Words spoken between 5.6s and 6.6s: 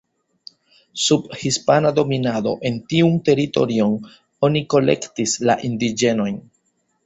indiĝenojn.